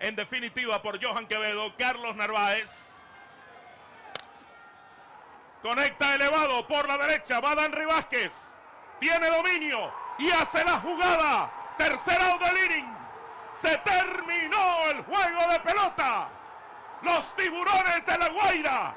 [0.00, 2.92] en definitiva por Johan Quevedo, Carlos Narváez.
[5.62, 8.32] Conecta elevado por la derecha, va Dan Vázquez.
[9.00, 11.50] Tiene dominio y hace la jugada.
[11.76, 12.96] Tercera out del inning.
[13.54, 16.28] Se terminó el juego de pelota.
[17.02, 18.94] Los tiburones de la Guaira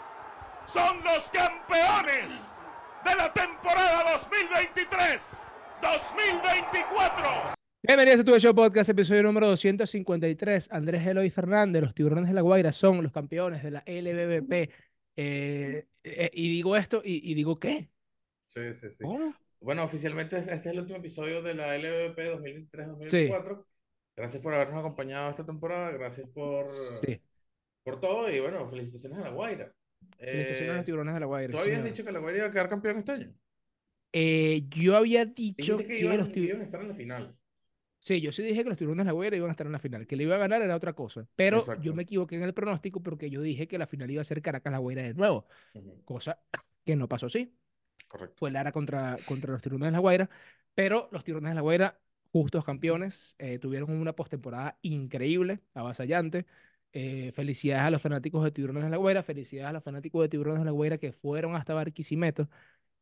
[0.68, 2.32] son los campeones
[3.04, 4.20] de la temporada
[5.82, 7.61] 2023-2024.
[7.84, 10.72] Bienvenidos a tu Show Podcast, episodio número 253.
[10.72, 14.72] Andrés Eloy Fernández, los tiburones de la Guaira son los campeones de la LBBP.
[15.16, 17.90] Eh, eh, y digo esto y, digo ¿qué?
[18.46, 19.04] Sí, sí, sí.
[19.60, 22.20] Bueno, oficialmente este es el último episodio de la LBBP
[22.70, 23.66] 2023-2024.
[24.16, 26.68] Gracias por habernos acompañado esta temporada, gracias por,
[27.84, 29.74] por todo y bueno, felicitaciones a la Guaira.
[30.20, 31.52] Felicitaciones a los eh, tiburones de la Guaira.
[31.52, 33.34] ¿Tú habías dicho que la Guaira iba a quedar campeón este año?
[34.70, 37.41] yo había dicho que, iban, los tiburones iban a estar en la final.
[38.02, 39.80] Sí, yo sí dije que los tiburones de la Guaira iban a estar en la
[39.80, 40.08] final.
[40.08, 41.28] Que le iba a ganar era otra cosa.
[41.36, 44.24] Pero yo me equivoqué en el pronóstico porque yo dije que la final iba a
[44.24, 45.46] ser Caracas la Guaira de nuevo.
[46.04, 46.40] Cosa
[46.84, 47.56] que no pasó así.
[48.08, 48.36] Correcto.
[48.40, 50.30] Fue Lara contra, contra los tiburones de la Guaira.
[50.74, 52.00] Pero los tiburones de la Guaira,
[52.32, 56.48] justos campeones, eh, tuvieron una postemporada increíble, avasallante.
[56.94, 60.30] Eh, felicidades a los fanáticos de Tiburones de la Guaira, felicidades a los fanáticos de
[60.30, 62.50] Tiburones de la Guaira que fueron hasta Barquisimeto,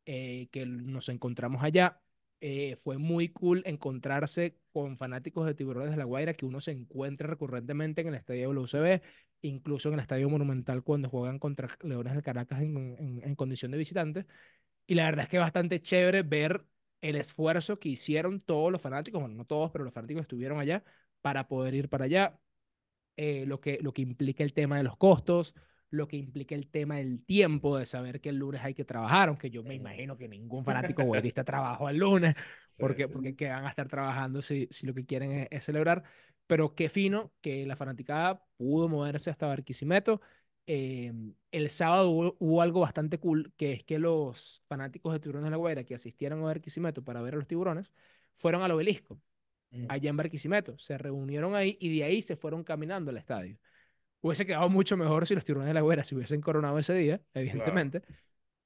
[0.06, 2.02] eh, que nos encontramos allá.
[2.42, 6.72] Eh, fue muy cool encontrarse con fanáticos de Tiburones de la Guaira que uno se
[6.72, 9.02] encuentra recurrentemente en el estadio WCB,
[9.42, 13.78] incluso en el estadio Monumental cuando juegan contra Leones del Caracas en, en, condición de
[13.78, 14.26] visitantes.
[14.88, 16.66] Y la verdad es que es bastante chévere ver
[17.02, 20.84] el esfuerzo que hicieron todos los fanáticos, bueno, no todos, pero los fanáticos estuvieron allá
[21.22, 22.40] para poder ir para allá.
[23.18, 25.54] Eh, lo, que, lo que implica el tema de los costos,
[25.92, 29.30] lo que implica el tema del tiempo, de saber que el lunes hay que trabajar,
[29.30, 32.36] aunque yo me imagino que ningún fanático guairista trabajó el lunes,
[32.78, 36.04] porque, porque que van a estar trabajando si, si lo que quieren es, celebrar.
[36.48, 40.22] Pero qué fino que la fanaticada pudo moverse hasta Barquisimeto.
[40.66, 41.12] Eh,
[41.52, 45.58] el sábado hubo, algo bastante cool, que es que los fanáticos de Tiburones de la
[45.58, 47.92] Guaira que asistieron a Barquisimeto para ver a los tiburones,
[48.36, 49.20] fueron al obelisco,
[49.72, 49.86] mm.
[49.90, 50.78] allá en Barquisimeto.
[50.78, 53.58] Se reunieron ahí y de ahí se fueron caminando al estadio.
[54.22, 57.22] Hubiese quedado mucho mejor si los tiburones de la guerra se hubiesen coronado ese día,
[57.34, 58.02] evidentemente.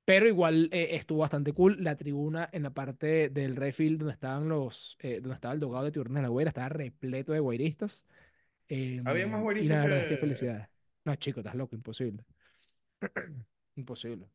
[0.06, 1.82] Pero igual eh, estuvo bastante cool.
[1.82, 5.86] La tribuna en la parte del refill donde estaban los, eh, donde estaba el dogado
[5.86, 8.06] de tiburones de la guerra estaba repleto de guairistas.
[9.06, 9.66] Había más guairistas.
[9.66, 10.18] Y la verdad que...
[10.18, 10.68] felicidades.
[11.06, 12.24] No, chico, estás loco, imposible.
[13.76, 14.28] imposible.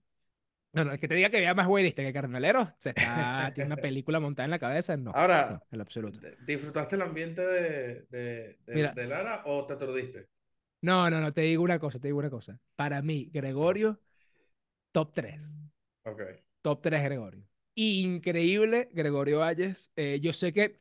[0.72, 2.68] No, no, es que te diga que había más guairistas que carnaleros.
[2.68, 4.96] O sea, tiene una película montada en la cabeza.
[4.96, 5.12] No.
[5.14, 6.20] Ahora, en absoluto.
[6.46, 10.28] ¿disfrutaste el ambiente de, de, de Lara o te aturdiste?
[10.80, 12.60] No, no, no, te digo una cosa, te digo una cosa.
[12.76, 14.00] Para mí, Gregorio,
[14.92, 15.58] top 3.
[16.04, 16.22] Ok.
[16.62, 17.44] Top 3 Gregorio.
[17.74, 19.90] Increíble, Gregorio Valles.
[19.96, 20.76] Eh, yo sé que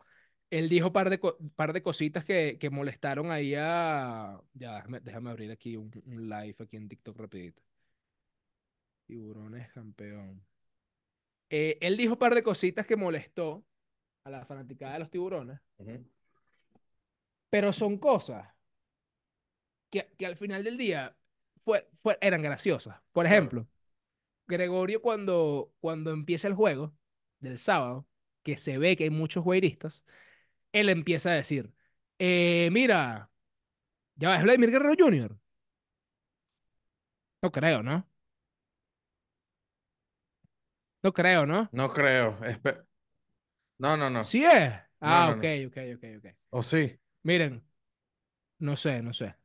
[0.50, 1.20] él dijo un par de,
[1.56, 4.40] par de cositas que, que molestaron ahí a...
[4.54, 7.62] Ya, déjame, abrir aquí un, live aquí en TikTok rapidito.
[9.06, 10.44] Tiburones campeón.
[11.50, 13.66] Eh, él dijo un par de cositas que molestó
[14.24, 15.60] a la fanaticada de los tiburones.
[17.50, 18.57] Pero son cosas
[19.90, 21.16] que, que al final del día
[21.64, 22.98] fue, fue, eran graciosas.
[23.12, 23.68] Por ejemplo,
[24.48, 26.94] Gregorio cuando, cuando empieza el juego
[27.40, 28.08] del sábado,
[28.44, 30.06] que se ve que hay muchos güeristas,
[30.72, 31.74] él empieza a decir,
[32.20, 33.30] eh, mira,
[34.16, 35.38] ya va, es Vladimir Guerrero Jr.
[37.42, 38.08] No creo, ¿no?
[41.04, 41.70] No creo, ¿no?
[41.72, 42.38] No creo.
[43.78, 44.24] no, no, no.
[44.24, 44.74] Sí es.
[45.00, 46.36] Ah, ok, ok, ok, ok.
[46.50, 47.00] ¿O sí?
[47.24, 47.64] Miren,
[48.60, 49.36] no sé, no sé.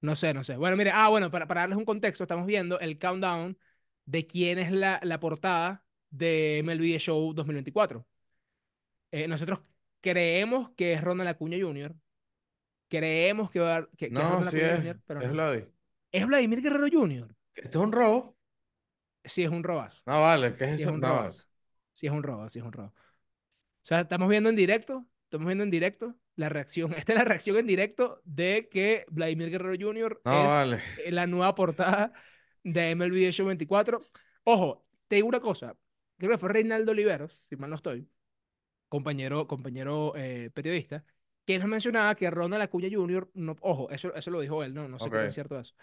[0.00, 0.56] No sé, no sé.
[0.56, 3.58] Bueno, mire, ah, bueno, para, para darles un contexto, estamos viendo el countdown
[4.06, 8.06] de quién es la, la portada de MLB Show 2024.
[9.12, 9.60] Eh, nosotros
[10.00, 11.94] creemos que es Ronald Acuña Jr.
[12.88, 15.72] Creemos que, va, que, no, es sí es, Jr., pero es Vladimir.
[16.10, 17.36] ¿Es Vladimir Guerrero Jr.?
[17.54, 18.36] ¿Esto es un robo?
[19.24, 20.02] Sí, es un robazo.
[20.06, 20.90] No, vale, ¿qué es sí eso?
[20.90, 22.88] Es un no, Sí, es un robo, sí es un robo.
[22.88, 22.92] O
[23.82, 26.92] sea, estamos viendo en directo, estamos viendo en directo la reacción.
[26.96, 30.20] Esta es la reacción en directo de que Vladimir Guerrero Jr.
[30.24, 30.80] es
[31.12, 32.12] la nueva portada
[32.64, 34.00] de MLB Show 24.
[34.44, 35.76] Ojo, te digo una cosa.
[36.18, 38.06] Creo que fue Reinaldo Oliveros, si mal no estoy,
[38.88, 41.02] compañero, compañero eh, periodista,
[41.46, 43.30] que nos mencionaba que Ronald Acuña Jr.
[43.32, 45.74] no, ojo, eso, eso lo dijo él, no, no sé qué es cierto eso.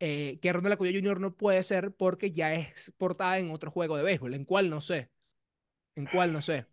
[0.00, 1.20] Eh, que Ronald Acuña Jr.
[1.20, 4.80] no puede ser porque ya es portada en otro juego de béisbol, en cuál no
[4.80, 5.10] sé.
[5.94, 6.66] En cuál no sé.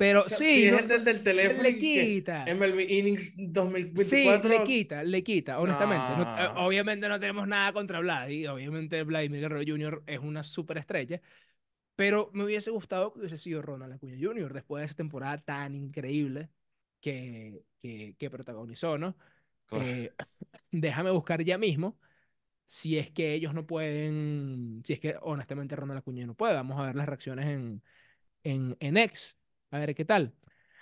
[0.00, 0.46] Pero sí.
[0.46, 1.62] Si es el del, teléfono.
[1.62, 2.46] Le quita.
[2.46, 4.02] MLB Innings 2024.
[4.02, 6.02] Sí, le quita, le quita, honestamente.
[6.42, 8.30] Eh, obviamente no tenemos nada contra Vlad.
[8.50, 10.02] Obviamente Vladimir Guerrero Jr.
[10.06, 11.20] es una superestrella.
[11.96, 14.54] Pero me hubiese gustado que hubiese sido Ronald Acuña Jr.
[14.54, 16.48] después de esa temporada tan increíble
[17.02, 19.18] que, que, protagonizó, ¿no?
[19.72, 20.14] Eh,
[20.70, 21.98] déjame buscar ya mismo
[22.64, 26.54] si es que ellos no pueden, si es que honestamente Ronald Acuña no puede.
[26.54, 27.82] Vamos a ver las reacciones en,
[28.44, 29.39] en, en X,
[29.70, 30.34] a ver qué tal.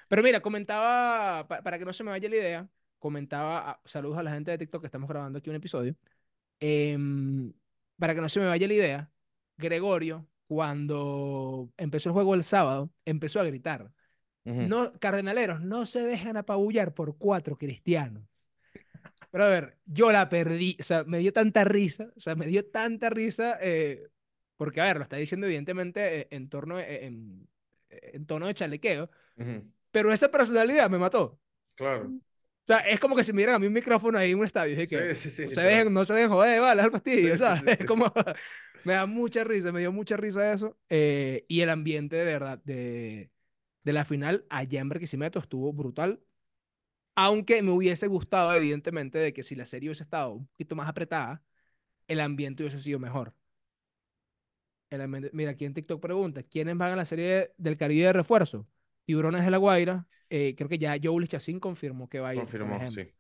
[0.08, 2.68] Pero mira, comentaba, para que no se me vaya la idea,
[2.98, 5.94] comentaba, ah, saludos a la gente de TikTok que estamos grabando aquí un episodio.
[6.60, 7.52] Em,
[7.98, 9.10] para que no se me vaya la idea,
[9.56, 13.92] Gregorio, cuando empezó el juego el sábado, empezó a gritar.
[14.44, 18.24] No, cardenaleros, no se dejan apabullar por cuatro cristianos.
[19.30, 22.46] Pero a ver, yo la perdí, o sea, me dio tanta risa, o sea, me
[22.46, 24.08] dio tanta risa, eh,
[24.56, 27.46] porque a ver, lo está diciendo evidentemente eh, en torno, eh, en,
[27.88, 29.10] en, tono de chalequeo,
[29.90, 31.40] pero esa personalidad me mató.
[31.74, 32.08] Claro.
[32.68, 34.44] O sea, es como que si me dieran a mí un micrófono ahí en un
[34.44, 34.78] estadio.
[34.78, 37.80] Sí, que sí, sí, no, se dejen, no se dejen joder, vale, al fastidio, ¿sabes?
[37.80, 38.12] Es como,
[38.84, 40.76] me da mucha risa, me dio mucha risa eso.
[40.90, 43.30] Eh, y el ambiente de verdad de,
[43.84, 46.20] de la final allá en Barquisimeto estuvo brutal.
[47.14, 50.88] Aunque me hubiese gustado, evidentemente, de que si la serie hubiese estado un poquito más
[50.88, 51.42] apretada,
[52.06, 53.34] el ambiente hubiese sido mejor.
[55.32, 58.66] Mira, aquí en TikTok pregunta, ¿quiénes van a la serie del Caribe de refuerzo?
[59.04, 62.40] Tiburones de la Guaira, eh, creo que ya Joel Chacín confirmó que va a ir.
[62.40, 63.10] Confirmó, sí.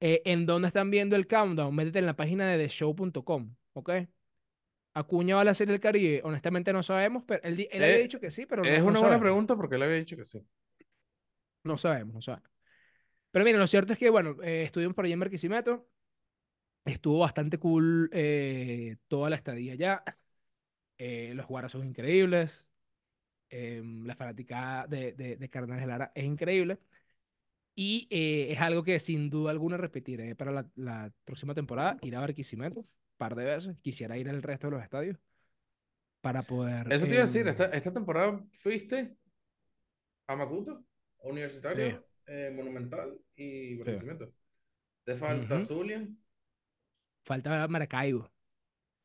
[0.00, 1.74] Eh, ¿En dónde están viendo el countdown?
[1.74, 3.90] Métete en la página de theshow.com, ¿ok?
[4.94, 6.20] Acuña va a la serie del Caribe.
[6.24, 9.20] Honestamente no sabemos, pero él, él había eh, dicho que sí, pero Es una buena
[9.20, 10.44] pregunta porque él había dicho que sí.
[11.64, 12.50] No sabemos, no sabemos.
[13.30, 15.86] Pero mira, lo cierto es que, bueno, estuvimos por allá en Barquisimeto.
[16.84, 18.10] Estuvo bastante cool
[19.08, 19.74] toda la estadía
[20.98, 21.34] allá.
[21.34, 22.66] los jugadores son increíbles.
[23.48, 26.78] Em, la fanática de, de, de Cardenales Lara es increíble.
[27.74, 31.98] Y eh, es algo que sin duda alguna repetiré para la, la próxima temporada.
[32.02, 32.88] Ir a Barquisimeto un
[33.18, 33.76] par de veces.
[33.82, 35.18] Quisiera ir al resto de los estadios
[36.20, 36.92] para poder.
[36.92, 39.16] Eso te iba a decir, em, esta, esta temporada fuiste
[40.26, 40.84] a Macuto,
[41.22, 44.32] Universitario, eh, Monumental y Barquisimeto.
[45.04, 46.06] ¿Te falta Zulia?
[47.24, 48.30] Falta Maracaibo.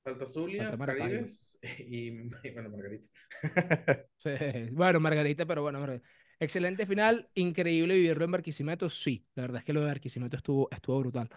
[0.04, 2.10] Falta Zulia, Caribes y,
[2.54, 3.08] bueno, Margarita.
[4.72, 5.86] bueno, Margarita, pero bueno,
[6.40, 10.70] excelente final, increíble vivirlo en Barquisimeto, sí, la verdad es que lo de Barquisimeto estuvo,
[10.72, 11.30] estuvo brutal.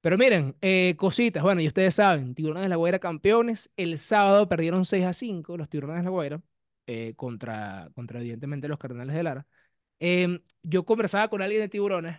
[0.00, 4.48] Pero miren, eh, cositas, bueno, y ustedes saben, Tiburones de la Guaira campeones, el sábado
[4.48, 6.42] perdieron 6 a 5 los Tiburones de la Guaira
[6.86, 9.46] eh, contra, contra evidentemente los Cardenales de Lara.
[9.98, 12.18] Em, yo conversaba con alguien de Tiburones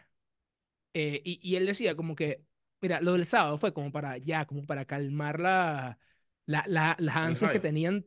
[0.94, 2.44] eh, y, y él decía como que
[2.82, 6.00] Mira, lo del sábado fue como para ya, como para calmar la,
[6.46, 8.06] la, las ansias que tenían.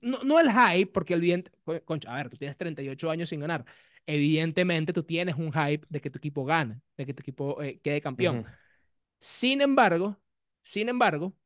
[0.00, 1.50] no, no, el hype, porque el
[1.84, 3.64] concha, a ver, tú tienes 38 años sin ganar.
[4.04, 7.78] Evidentemente tú tienes un hype de que tu equipo gane, de que tu equipo eh,
[7.80, 8.46] quede campeón.
[9.20, 10.18] Sin embargo,
[10.62, 11.36] sin embargo,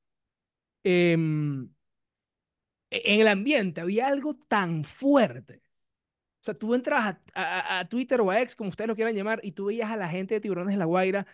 [0.84, 1.69] em,
[2.90, 5.62] e, en el ambiente había algo tan fuerte.
[6.40, 9.40] O sea, tú entras a, a, Twitter o a X, como ustedes lo quieran llamar,
[9.43, 11.26] y tú veías a la gente de Tiburones de la Guaira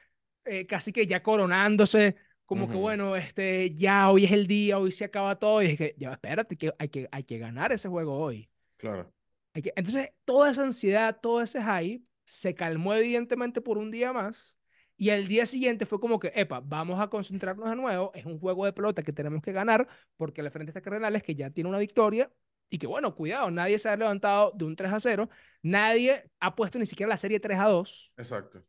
[0.49, 4.91] eh, casi que ya coronándose, como que bueno, este, ya hoy es el día, hoy
[4.91, 7.89] se acaba todo, y es que, ya, espérate, que hay que, hay que ganar ese
[7.89, 8.49] juego hoy.
[8.79, 9.13] Claro.
[9.53, 14.15] Hay que, entonces, toda esa ansiedad, todo ese hype, se calmó evidentemente por un día
[14.15, 14.57] más,
[14.97, 18.39] y el día siguiente fue como que, epa, vamos a concentrarnos de nuevo, es un
[18.41, 19.87] juego de pelota que tenemos que ganar,
[20.17, 22.33] porque la frente está Cardenales que ya tiene una victoria,
[22.71, 25.29] y que bueno, cuidado, nadie se ha levantado de un 3 a 0,
[25.63, 28.13] nadie ha puesto ni siquiera la serie 3 a 2.
[28.17, 28.63] Exacto.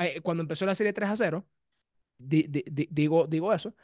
[0.00, 1.46] Eh, cuando empezó la serie 3 a 0,
[2.18, 3.74] digo, digo eso.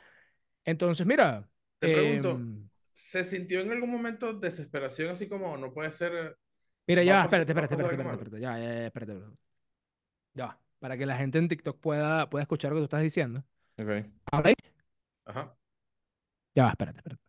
[0.64, 1.49] Entonces, mira.
[1.78, 6.38] Te pregunto, em, ¿se sintió en algún momento desesperación así como no puede ser...
[6.87, 9.20] Mira, ya, espérate, espérate, espérate, espérate, ya, ya, espérate,
[10.35, 13.44] Ya, para que la gente en TikTok pueda, pueda escuchar lo que tú estás diciendo.
[13.78, 14.06] Ok.
[14.32, 14.54] ¿Habla ahí?
[15.26, 15.56] Ajá.
[16.54, 17.23] Ya, espérate, espérate.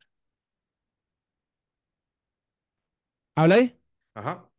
[3.36, 3.78] ¿Habla ahí?
[4.14, 4.50] Ajá.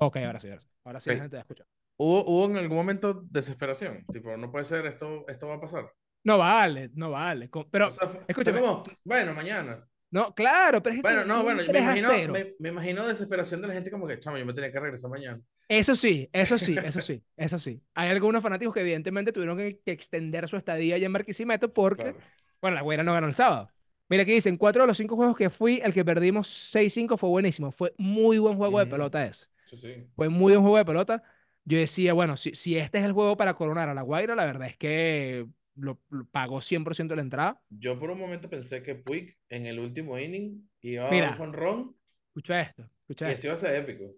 [0.00, 0.68] Ok, ahora sí, ahora sí.
[0.84, 1.67] Ahora sí la gente te escucha.
[2.00, 4.04] ¿Hubo, ¿Hubo en algún momento desesperación?
[4.12, 5.92] Tipo, no puede ser, esto, esto va a pasar.
[6.22, 7.50] No vale, no vale.
[7.70, 7.88] Pero,
[8.28, 8.60] escúchame.
[9.04, 9.84] bueno, mañana.
[10.10, 13.74] No, claro, pero es Bueno, no, bueno, me imagino, me, me, imagino desesperación de la
[13.74, 15.42] gente como que, chamo, yo me tenía que regresar mañana.
[15.68, 17.82] Eso sí, eso sí, eso sí, eso sí.
[17.94, 22.14] Hay algunos fanáticos que evidentemente tuvieron que, extender su estadía allá en Barquisimeto porque,
[22.62, 23.70] bueno, la güera no ganó el sábado.
[24.08, 27.28] Mira, aquí dicen, cuatro de los cinco juegos que fui, el que perdimos 6-5 fue
[27.28, 27.70] buenísimo.
[27.70, 29.46] Fue muy buen juego de pelota ese.
[29.68, 30.06] Sí, sí.
[30.16, 31.22] Fue muy buen juego de pelota
[31.68, 34.46] yo decía, bueno, si, si este es el juego para coronar a la Guaira, la
[34.46, 37.62] verdad es que lo, pagó 100% la entrada.
[37.68, 41.94] Yo por un momento pensé que Puig en el último inning iba a con Ron.
[42.28, 43.48] Escucha esto, escucha y esto.
[43.48, 44.16] iba a ser épico.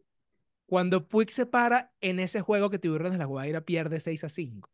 [0.67, 4.29] Cuando Puig se para en ese juego que Tiburones de la Guaira pierde 6 a
[4.29, 4.71] 5,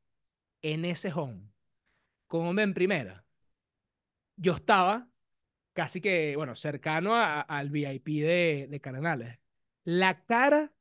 [0.61, 1.49] en ese home,
[2.26, 3.25] con hombre en primera,
[4.37, 5.09] yo estaba
[5.73, 9.38] casi que, bueno, cercano al VIP de, de Cardenales.
[9.85, 10.75] La cara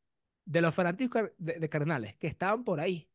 [0.46, 3.10] de los fanáticos de, Cardenales que estaban por ahí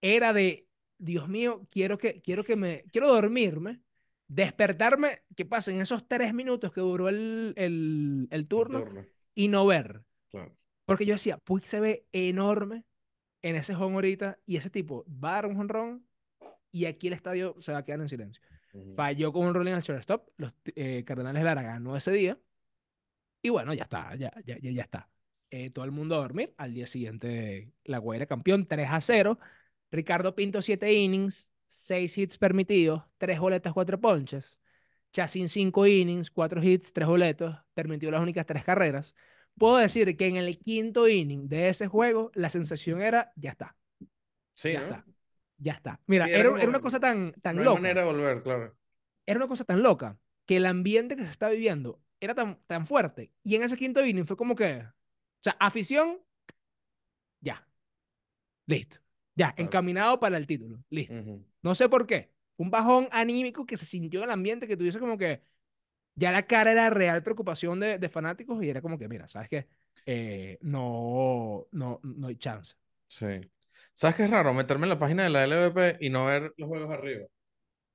[0.00, 3.80] era de, Dios mío, quiero que, quiero que me, quiero dormirme,
[4.28, 8.84] despertarme, que pasen esos tres minutos que duró el, el, turno,
[9.34, 10.02] y no ver.
[10.84, 12.84] Porque yo decía, Puig se ve enorme
[13.42, 16.06] en ese home ahorita y ese tipo va a dar un honrón
[16.70, 18.42] y aquí el estadio se va a quedar en silencio.
[18.94, 22.38] Falló con un rolling al shortstop, los eh, Cardenales Lara ganó ese día
[23.42, 25.08] y bueno, ya está, ya, ya, ya, ya está.
[25.54, 26.54] Eh, todo el mundo a dormir.
[26.56, 29.38] Al día siguiente, la Guaira campeón, 3 a 0.
[29.90, 34.58] Ricardo Pinto, 7 innings, 6 hits permitidos, 3 boletas, 4 ponches.
[35.12, 39.14] Chassin, 5 innings, 4 hits, 3 boletos, permitió las únicas 3 carreras.
[39.58, 43.76] Puedo decir que en el quinto inning de ese juego, la sensación era, ya está.
[44.54, 45.04] Sí, ya está.
[45.58, 46.00] Ya está.
[46.06, 47.82] Mira, era, era, una cosa tan, tan no loca.
[47.82, 48.74] manera de volver, claro.
[49.26, 52.86] Era una cosa tan loca que el ambiente que se está viviendo era tan, tan
[52.86, 53.34] fuerte.
[53.44, 54.82] Y en ese quinto inning fue como que,
[55.42, 56.18] o sea, afición,
[57.40, 57.66] ya.
[58.66, 58.98] Listo.
[59.34, 60.78] Ya, encaminado para el título.
[60.88, 61.14] Listo.
[61.62, 62.30] No sé por qué.
[62.56, 65.42] Un bajón anímico que se sintió en el ambiente que tuviese como que
[66.14, 69.48] ya la cara era real preocupación de, de fanáticos y era como que, mira, ¿sabes
[69.48, 69.66] qué?
[70.06, 72.74] Eh, no, no, no hay chance.
[73.08, 73.40] Sí.
[73.94, 74.54] ¿Sabes qué es raro?
[74.54, 77.26] Meterme en la página de la LVP y no ver los juegos arriba.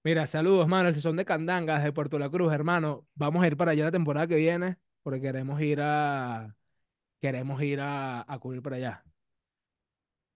[0.03, 0.89] Mira, saludos, mano.
[0.89, 3.05] El son de Candangas de Puerto La Cruz, hermano.
[3.15, 6.55] Vamos a ir para allá la temporada que viene porque queremos ir a.
[7.19, 9.03] Queremos ir a, a cubrir para allá.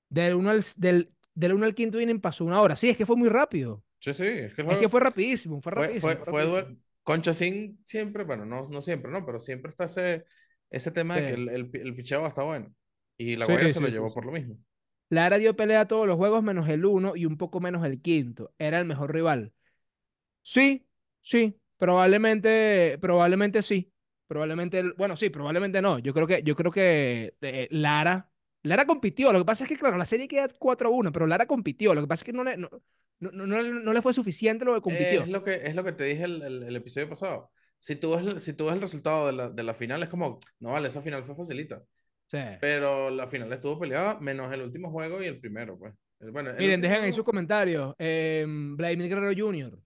[0.09, 2.75] Del 1 al, del, del uno al quinto inning pasó una hora.
[2.75, 3.83] Sí, es que fue muy rápido.
[3.99, 4.23] Sí, sí.
[4.23, 5.61] Es que, es que fue rapidísimo.
[5.61, 9.25] Fue, rapidísimo, fue, fue, Concha sin siempre, bueno, no, no siempre, ¿no?
[9.25, 10.25] Pero siempre está ese,
[10.69, 12.73] ese tema de que el, el, el picheo está bueno.
[13.17, 14.57] Y la sí, se lo llevó por lo mismo.
[15.09, 18.01] Lara dio pelea a todos los juegos menos el uno y un poco menos el
[18.01, 18.53] quinto.
[18.57, 19.53] Era el mejor rival.
[20.41, 20.87] Sí,
[21.19, 23.90] sí, probablemente, probablemente sí.
[24.31, 25.99] Probablemente, bueno, sí, probablemente no.
[25.99, 28.31] Yo creo que, yo creo que eh, Lara,
[28.63, 29.33] Lara compitió.
[29.33, 31.93] Lo que pasa es que, claro, la serie queda 4-1, pero Lara compitió.
[31.93, 32.69] Lo que pasa es que no le, no,
[33.19, 35.23] no, no, le fue suficiente lo que compitió.
[35.23, 37.51] Es lo que, es lo que te dije el, el, episodio pasado.
[37.77, 40.39] Si tú, ves, si tú ves el resultado de la, de la final, es como,
[40.59, 41.83] no vale, esa final fue facilita.
[42.27, 42.39] Sí.
[42.61, 45.93] Pero la final estuvo peleada, menos el último juego y el primero, pues.
[46.31, 47.95] Bueno, Miren, dejen ahí sus comentarios.
[47.99, 49.77] Eh, Vladimir Guerrero Jr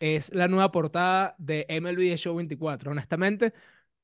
[0.00, 2.90] es la nueva portada de MLB Show 24.
[2.90, 3.52] Honestamente,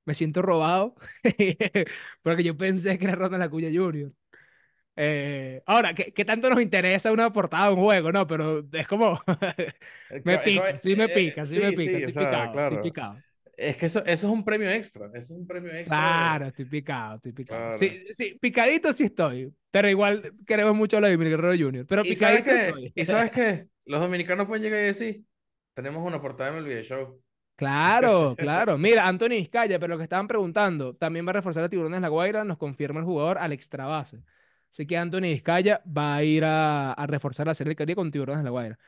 [0.05, 0.95] me siento robado
[2.23, 4.13] porque yo pensé que era Ronald Acuña Jr.
[4.99, 8.11] Eh, ahora, ¿qué, tanto nos interesa una portada de un juego?
[8.13, 9.21] No, pero es como.
[10.25, 11.99] me pica, sí me eh, pica, sí, me pica.
[11.99, 12.83] estoy, picado, claro.
[12.83, 13.19] picado.
[13.57, 15.07] Es que eso, eso, es un premio extra.
[15.09, 15.97] Eso es un premio extra.
[15.97, 17.75] Claro, estoy picado, estoy picado.
[17.75, 19.53] Sí, sí, picadito sí estoy.
[19.71, 21.87] Pero igual queremos mucho a Vladimir Guerrero Jr.
[21.87, 22.51] Pero picadito.
[22.51, 23.67] Sabes ¿Y sabes qué?
[23.85, 25.23] Los dominicanos pueden llegar y decir:
[25.77, 27.23] tenemos una portada en el video show.
[27.55, 28.79] Claro, claro.
[28.79, 32.09] Mira, Anthony Vizcaya, pero lo que estaban preguntando, también va a reforzar a Tiburones La
[32.09, 34.23] Guaira, nos confirma el jugador al extra base.
[34.71, 38.43] Así que Anthony Vizcaya va a ir a, reforzar la serie de Caribe con Tiburones
[38.43, 38.79] La Guaira.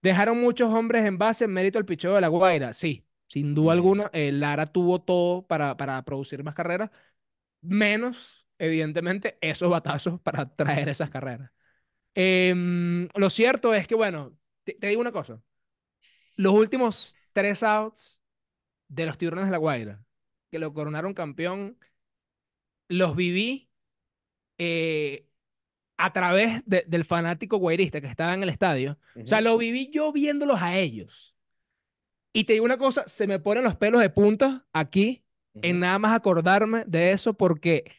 [0.00, 2.72] Dejaron muchos hombres en base en mérito al picheo de La Guaira.
[2.72, 4.08] Sí, sin duda alguna.
[4.12, 6.90] Eh, Lara tuvo todo para, para producir más carreras,
[7.62, 11.50] menos, evidentemente, esos batazos para traer esas carreras.
[12.14, 15.42] Em, lo cierto es que, bueno, te digo una cosa
[16.38, 18.22] los últimos tres outs
[18.88, 20.02] de los Tiburones de la Guaira,
[20.50, 21.76] que lo coronaron campeón,
[22.88, 23.68] los viví
[24.56, 25.26] eh,
[25.98, 28.98] a través del fanático guairista que estaba en el estadio.
[29.20, 31.34] O sea, lo viví yo viéndolos a ellos.
[32.32, 35.98] Y te digo una cosa, se me ponen los pelos de punta aquí en nada
[35.98, 37.90] más acordarme de eso porque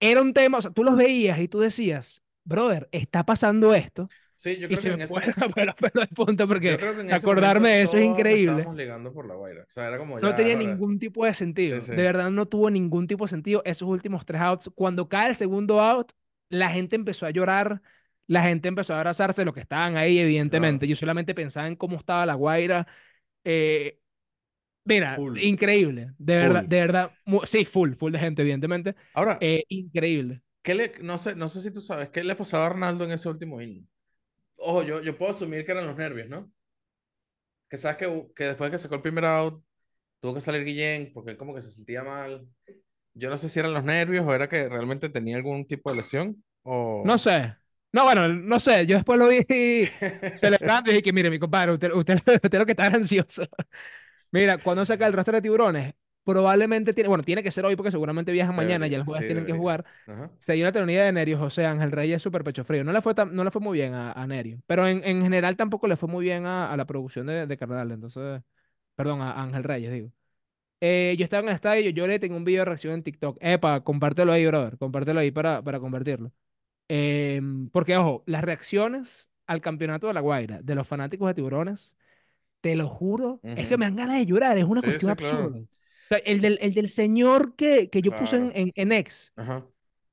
[0.00, 4.08] era un tema, o sea, tú los veías y tú decías, brother, está pasando esto.
[4.36, 5.14] Sí, yo creo que en ese...
[6.14, 6.78] punto porque
[7.10, 8.66] acordarme de eso es increíble.
[8.74, 9.62] Ligando por la guaira.
[9.62, 11.80] O sea, era como no tenía ningún tipo de sentido.
[11.80, 14.70] De verdad no tuvo ningún tipo de sentido esos últimos tres outs.
[14.74, 16.12] Cuando cae el segundo out,
[16.50, 17.80] la gente empezó a llorar,
[18.26, 20.86] la gente empezó a abrazarse, los que estaban ahí, evidentemente.
[20.86, 22.86] Yo solamente pensaba en cómo estaba la guaira.
[23.42, 23.98] Eh,
[24.84, 26.12] mira, increíble.
[26.18, 27.10] De verdad, de verdad.
[27.44, 28.94] Sí, full, full de gente, evidentemente.
[29.14, 30.42] Ahora, eh, increíble.
[30.66, 33.12] ¿qué le, no, sé, no sé si tú sabes, ¿qué le pasaba a Arnaldo en
[33.12, 33.88] ese último inning?
[34.56, 36.50] Ojo, yo, yo puedo asumir que eran los nervios, ¿no?
[37.68, 39.62] Que sabes que, que después de que sacó el primer out,
[40.20, 42.46] tuvo que salir Guillén porque él como que se sentía mal.
[43.14, 45.96] Yo no sé si eran los nervios o era que realmente tenía algún tipo de
[45.96, 47.02] lesión o...
[47.04, 47.56] No sé.
[47.92, 48.86] No, bueno, no sé.
[48.86, 49.38] Yo después lo vi
[50.36, 53.46] celebrando y dije que, mire, mi compadre, usted, usted, usted lo que está ansioso.
[54.30, 55.94] Mira, cuando saca el rastro de tiburones,
[56.26, 59.46] probablemente tiene, bueno, tiene que ser hoy porque seguramente viajan mañana y los jugadores tienen
[59.46, 59.84] que jugar.
[60.38, 62.82] Se dio la teoría de Nerio, José Ángel Reyes súper pecho frío.
[62.82, 65.56] No le fue, no le fue muy bien a, a Nerio, pero en, en, general
[65.56, 68.42] tampoco le fue muy bien a, a la producción de, de Carnal, entonces,
[68.96, 70.10] perdón, a Ángel Reyes, digo.
[70.80, 73.38] Eh, yo estaba en el estadio, yo le tengo un video de reacción en TikTok.
[73.40, 74.76] Epa, compártelo ahí, brother.
[74.78, 76.32] Compártelo ahí para, para convertirlo.
[76.88, 81.96] Em, porque, ojo, las reacciones al campeonato de La Guaira de los fanáticos de tiburones,
[82.60, 85.60] te lo juro, es que me dan ganas de llorar, es una cuestión absurda.
[86.10, 89.34] El, del, el del señor que, que yo puse en, en, en X,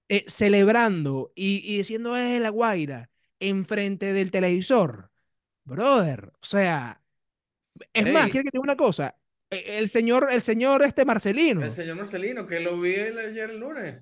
[0.09, 3.09] eh, celebrando y, y diciendo, es La Guaira,
[3.39, 5.09] enfrente del televisor.
[5.65, 7.01] Brother, o sea,
[7.93, 9.15] es más, quiero que te diga una cosa.
[9.49, 11.63] E, el señor, el señor este Marcelino.
[11.63, 14.01] El señor Marcelino, que lo vi ayer el lunes.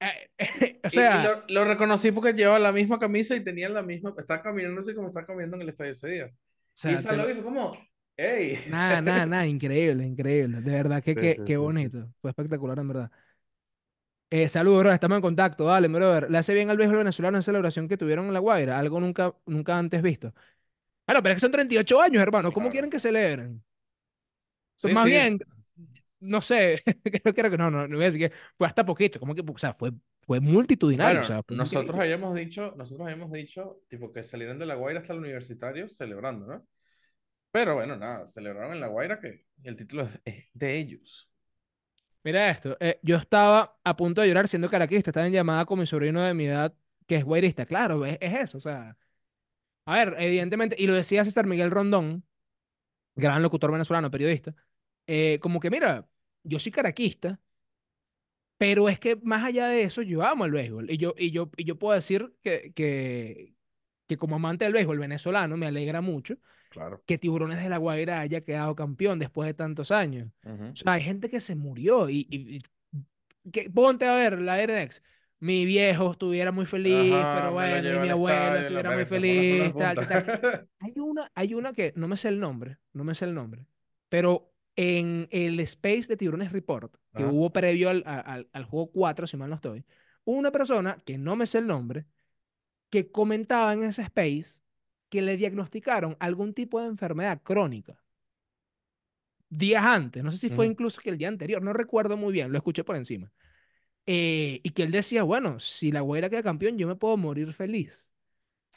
[0.00, 0.30] Eh,
[0.84, 4.80] o sea, lo, reconocí porque llevaba la misma camisa y tenía la misma, estaba caminando
[4.80, 6.32] así como estaba caminando en el estadio ese día.
[6.84, 7.76] y lo dijo como,
[8.20, 8.64] hey.
[8.68, 10.60] Nada, nada, nada, increíble, increíble.
[10.60, 12.08] De verdad, que, qué bonito.
[12.20, 13.10] Fue espectacular, en verdad.
[14.30, 14.92] Eh, saludos, bro.
[14.92, 15.64] Estamos en contacto.
[15.64, 16.30] Dale, brother.
[16.30, 18.78] Le hace bien al béisbol venezolano en celebración que tuvieron en La Guaira.
[18.78, 20.32] Algo nunca, nunca antes visto.
[21.06, 22.52] Bueno, pero es que son 38 años, hermano.
[22.52, 23.60] ¿Cómo quieren que celebren?
[24.80, 25.38] Pues más bien,
[26.20, 26.80] no sé,
[27.34, 29.58] creo, que no, no, no voy a decir que fue hasta poquito, como que, o
[29.58, 31.22] sea, fue, fue multitudinario.
[31.48, 35.88] nosotros habíamos dicho, nosotros habíamos dicho, tipo, que salieron de La Guaira hasta el universitario
[35.88, 36.66] celebrando, ¿no?
[37.52, 41.28] Pero bueno, nada, celebraron en La Guaira que el título es de ellos.
[42.22, 45.78] Mira esto, eh, yo estaba a punto de llorar siendo caraquista, estaba en llamada con
[45.78, 46.74] mi sobrino de mi edad
[47.06, 47.66] que es guairista.
[47.66, 48.96] Claro, es, es eso, o sea.
[49.86, 52.24] A ver, evidentemente, y lo decía César Miguel Rondón,
[53.16, 54.54] gran locutor venezolano, periodista,
[55.06, 56.08] eh, como que mira,
[56.44, 57.40] yo soy caraquista,
[58.58, 60.90] pero es que más allá de eso, yo amo el béisbol.
[60.90, 63.54] Y yo, y yo, y yo puedo decir que, que,
[64.10, 66.34] que como amante del béisbol venezolano me alegra mucho
[66.68, 67.00] claro.
[67.06, 70.32] que Tiburones de la Guaira haya quedado campeón después de tantos años.
[70.44, 72.60] O sea, hay gente que se murió y, y,
[73.52, 75.00] que, ponte a ver la RNX.
[75.38, 79.72] Mi viejo estuviera muy feliz, pero bueno, y mi abuelo estuviera muy feliz.
[80.80, 83.64] Hay, una, hay una que no me sé el nombre, no me sé el nombre,
[84.08, 89.28] pero en el space de Tiburones Report, que hubo previo al, al, al, juego 4,
[89.28, 89.84] si mal no estoy,
[90.24, 92.06] una persona, que no me sé el nombre,
[92.90, 94.62] que comentaba en ese space
[95.08, 98.02] que le diagnosticaron algún tipo de enfermedad crónica.
[99.48, 102.52] Días antes, no sé si fue incluso que el día anterior, no recuerdo muy bien,
[102.52, 103.32] lo escuché por encima.
[104.06, 107.52] Eh, y que él decía, bueno, si la güera queda campeón, yo me puedo morir
[107.52, 108.12] feliz.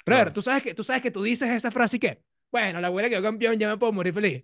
[0.05, 2.89] Pero ¿tú sabes, que, tú sabes que tú dices esa frase y que, bueno, la
[2.89, 4.43] güera quedó campeón, ya me puedo morir feliz.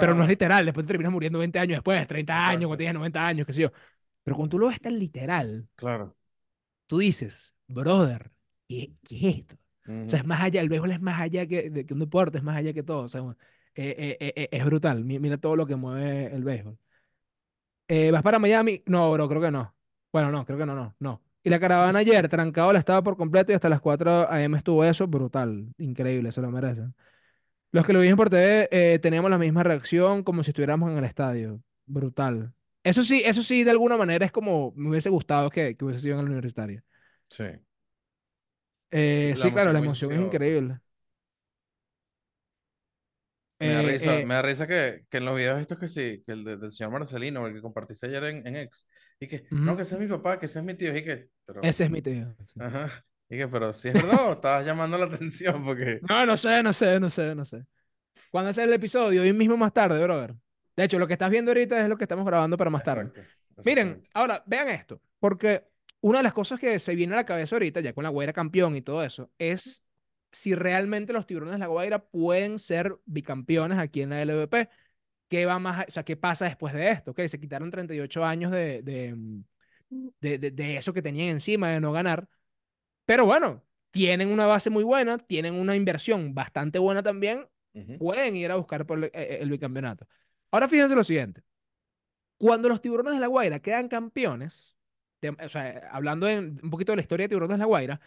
[0.00, 2.94] Pero no es literal, después te terminas muriendo 20 años después, 30 años, cuando tienes
[2.94, 3.72] 90 años, qué sé yo.
[4.24, 6.16] Pero cuando tú lo ves tan literal, claro.
[6.88, 8.32] tú dices, brother,
[8.68, 9.56] ¿qué, qué es esto?
[9.88, 12.38] O sea, es más allá, el béisbol es más allá que, de, que un deporte,
[12.38, 13.02] es más allá que todo.
[13.02, 13.22] O sea,
[13.74, 15.04] eh, eh, eh, es brutal.
[15.04, 16.78] Mira todo lo que mueve el béisbol.
[18.12, 18.82] ¿Vas para Miami?
[18.86, 19.74] No, bro, creo que no.
[20.12, 21.22] Bueno, no, creo que no, no, no.
[21.44, 24.58] Y la caravana ayer, trancado la estaba por completo y hasta las 4 a.m.
[24.58, 26.94] estuvo eso, brutal, increíble, se lo merecen.
[27.70, 31.04] Los que lo vimos por TV teníamos la misma reacción como si estuviéramos en el
[31.04, 31.60] estadio.
[31.84, 32.52] Brutal.
[32.82, 36.00] Eso sí, eso sí, de alguna manera es como me hubiese gustado que, que hubiese
[36.00, 36.82] sido en el universitario.
[37.28, 37.44] Sí.
[38.90, 40.80] Eh, sí, claro, la emoción es increíble.
[43.58, 46.22] Me da eh, risa, me da risa que, que, en los videos estos que sí,
[46.26, 48.86] que el del señor Marcelino, el que compartiste ayer en, en X,
[49.18, 51.30] y que, no, que ese es mi papá, que ese es mi tío, y que,
[51.46, 51.62] pero...
[51.62, 52.34] Ese es mi tío.
[52.60, 53.04] Ajá.
[53.28, 56.00] Y que, pero si es verdad, estabas llamando la atención porque.
[56.08, 57.64] No, no sé, no sé, no sé, no sé.
[58.30, 59.22] ¿Cuándo es el episodio?
[59.22, 60.34] Hoy mismo más tarde, brother.
[60.76, 63.10] De hecho, lo que estás viendo ahorita es lo que estamos grabando para más tarde.
[63.64, 65.64] Miren, ahora, vean esto, porque
[66.00, 68.32] una de las cosas que se viene a la cabeza ahorita, ya con la Guaira
[68.32, 69.84] campeón y todo eso, es
[70.30, 74.68] si realmente los tiburones de la Guaira pueden ser bicampeones aquí en la LVP.
[75.28, 77.14] ¿Qué va más, o sea, qué pasa después de esto?
[77.14, 79.16] Que se quitaron 38 años de, de,
[80.20, 82.28] de, de eso que tenían encima de no ganar
[83.06, 87.48] pero bueno, tienen una base muy buena, tienen una inversión bastante buena también,
[87.98, 90.06] pueden ir a buscar por eh, el, bicampeonato.
[90.50, 91.42] Ahora fíjense lo siguiente.
[92.36, 94.74] Cuando los tiburones de la Guaira quedan campeones,
[95.30, 98.00] o sea, hablando un poquito de la historia de tiburones de la Guaira,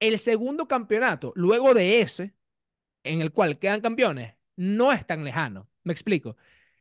[0.00, 2.34] el segundo campeonato, luego de ese,
[3.04, 5.68] en el cual quedan campeones, no es tan lejano.
[5.84, 6.36] Me explico.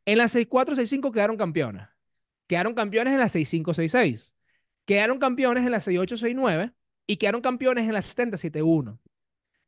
[0.05, 1.87] En la 6-4, 6-5 quedaron campeones.
[2.47, 4.35] Quedaron campeones en la 6-5, 6-6.
[4.85, 6.73] Quedaron campeones en la 6-8, 6-9
[7.07, 8.99] y quedaron campeones en la 70-7-1.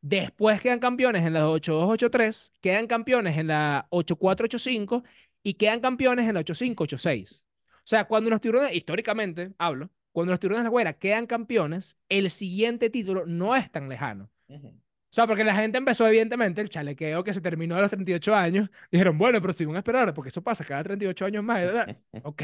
[0.01, 5.03] Después quedan campeones en la 8-2-8-3, quedan campeones en la 8-4-8-5
[5.43, 7.43] y quedan campeones en la 8-5-8-6.
[7.43, 11.95] O sea, cuando los tiburones, históricamente hablo, cuando los tiburones de la Guaira quedan campeones,
[12.09, 14.31] el siguiente título no es tan lejano.
[14.49, 14.71] O
[15.11, 18.67] sea, porque la gente empezó, evidentemente, el chalequeo que se terminó a los 38 años.
[18.91, 21.59] Dijeron, bueno, pero si a esperar, porque eso pasa cada 38 años más.
[21.59, 21.97] ¿verdad?
[22.23, 22.41] ok,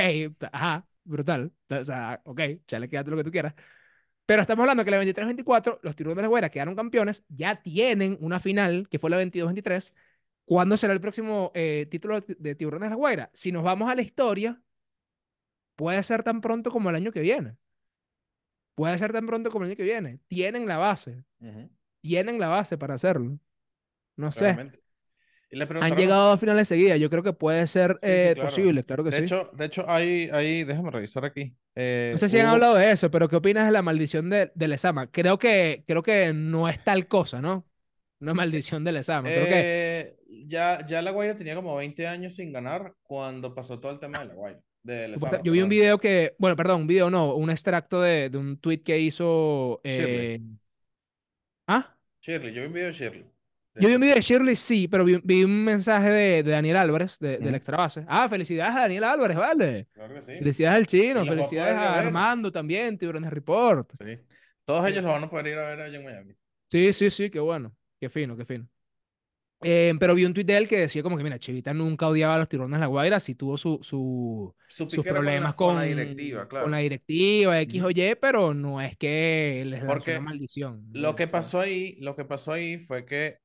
[0.52, 1.52] ajá, brutal.
[1.68, 3.56] O sea, ok, chalequeate lo que tú quieras.
[4.28, 8.20] Pero estamos hablando que la 23-24, los tiburones de la Guaira quedaron campeones, ya tienen
[8.22, 9.96] una final, que fue la 22-23,
[10.46, 13.32] ¿Cuándo será el próximo eh, título de Tiburones de la Guaira?
[13.34, 14.62] Si nos vamos a la historia,
[15.76, 17.58] puede ser tan pronto como el año que viene.
[18.76, 20.20] Puede ser tan pronto como el año que viene.
[20.28, 21.24] Tienen la base.
[22.02, 23.38] Tienen la base para hacerlo.
[24.16, 24.56] No sé.
[25.82, 27.00] Han llegado a finales seguidas.
[27.00, 29.24] Yo creo que puede ser eh, posible, claro que de sí.
[29.26, 31.56] Hecho, de hecho, hay, hay, déjame revisar aquí.
[31.76, 34.52] Eh, no sé si han hablado de eso, pero ¿qué opinas de la maldición de,
[34.54, 35.12] de Lesama?
[35.12, 37.68] Creo que, creo que no es tal cosa, ¿no?
[38.20, 39.30] Una maldición de Lesama.
[39.30, 39.52] Creo que...
[39.54, 44.00] Eh, ya, ya La Guaira tenía como 20 años sin ganar cuando pasó todo el
[44.00, 44.62] tema de La Guaira.
[45.44, 48.58] Yo vi un video que, bueno, perdón, un video no, un extracto de, de un
[48.58, 49.80] tweet que hizo.
[49.84, 50.42] Eh...
[51.68, 51.96] ¿Ah?
[52.22, 53.26] Shirley, yo vi un video de Shirley.
[53.76, 57.18] Yo vi un video de Shirley, sí, pero vi, un mensaje de, de, Daniel Álvarez,
[57.18, 58.06] de, la extra base.
[58.08, 59.88] Ah, felicidades a Daniel Álvarez, vale.
[59.94, 60.34] Claro que sí.
[60.38, 63.92] Felicidades al chino, felicidades a, Armando también, Tiburones Report.
[63.98, 64.20] Sí.
[64.66, 66.36] Todos ellos lo van a poder ir a ver allá en Miami.
[66.70, 67.76] Sí, sí, sí, qué bueno.
[68.00, 68.68] Qué fino, qué fino.
[69.64, 72.36] Eh, pero vi un tuit de él que decía como que, mira, Chivita nunca odiaba
[72.36, 76.48] a los tiburones de la Guaira, sí tuvo su, su, sus problemas con la, directiva,
[76.48, 76.66] claro.
[76.66, 80.86] Con la directiva, X o Y, pero no es que les lanzó una maldición.
[80.94, 83.38] Lo que pasó ahí, lo que pasó ahí fue que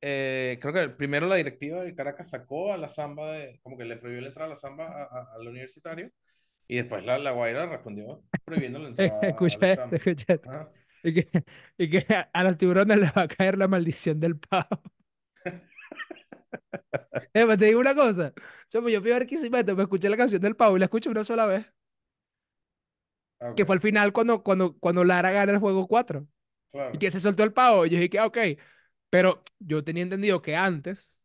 [0.00, 3.84] eh, creo que primero la directiva de Caracas sacó a la Zamba de, como que
[3.84, 6.10] le prohibió la entrada a la Zamba al universitario,
[6.66, 10.70] y después la, la Guaira respondió prohibiendo la entrada escuché, a la
[11.04, 11.28] Y que,
[11.78, 14.82] y que a los tiburones les va a caer la maldición del pavo.
[17.32, 18.32] Te digo una cosa.
[18.70, 21.08] Yo, yo fui a ver Quisimeto, me escuché la canción del Pau y la escuché
[21.08, 21.66] una sola vez.
[23.56, 26.26] Que fue al final cuando, cuando, cuando Lara gana el juego 4.
[26.92, 27.84] Y que se soltó el Pau.
[27.84, 28.38] Y yo dije, ah, ok.
[29.10, 31.20] Pero yo tenía entendido que antes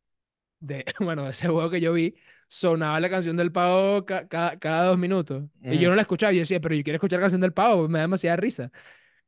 [0.60, 2.16] de, bueno, de ese juego que yo vi,
[2.48, 5.44] sonaba la canción del Pau cada dos minutos.
[5.62, 6.34] Y yo no la escuchaba.
[6.34, 8.72] Y yo decía, pero yo quiero escuchar la canción del Pau, me da demasiada risa.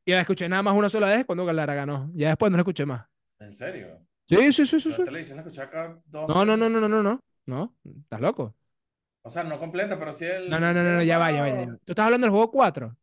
[0.03, 2.09] Y la escuché nada más una sola vez cuando Lara ganó.
[2.15, 3.05] Ya después no la escuché más.
[3.39, 4.08] ¿En serio?
[4.29, 4.91] Sí, sí, sí, sí.
[4.91, 5.01] sí.
[6.11, 7.23] No, no, no, no, no, no, no.
[7.45, 8.55] No, estás loco.
[9.23, 10.49] O sea, no completa, pero sí el.
[10.49, 12.95] No, no, no, no, ya va, ya va, ya ¿Tú estás hablando del juego 4?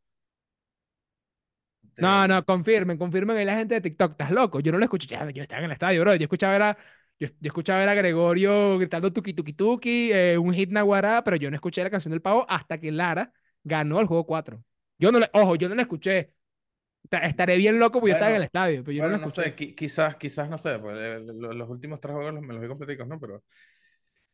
[1.99, 4.13] No, no, confirmen, confirmen ahí la gente de TikTok.
[4.13, 4.61] Estás loco.
[4.61, 5.09] Yo no lo escuché.
[5.35, 6.15] Yo estaba en el estadio, bro.
[6.15, 6.77] Yo escuchaba a,
[7.19, 11.51] yo, yo escuchaba a Gregorio gritando tuki tuki tuki, eh, un hit naguará, pero yo
[11.51, 13.33] no escuché la canción del pavo hasta que Lara
[13.65, 14.63] ganó el juego 4.
[14.99, 16.36] Yo no le, ojo, yo no la escuché.
[17.11, 18.85] Estaré bien loco porque yo estaba en el estadio.
[18.85, 22.41] Pero yo no, no sé, quizás, quizás, no sé, pues, eh, los, últimos tres juegos
[22.41, 23.19] me los vi completicos, ¿no?
[23.21, 23.43] Pero